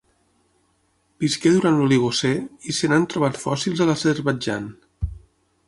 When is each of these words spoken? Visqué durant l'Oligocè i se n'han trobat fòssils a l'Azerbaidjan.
Visqué 1.23 1.51
durant 1.57 1.77
l'Oligocè 1.81 2.31
i 2.73 2.77
se 2.79 2.91
n'han 2.93 3.07
trobat 3.13 3.39
fòssils 3.45 3.85
a 3.87 3.91
l'Azerbaidjan. 3.91 4.67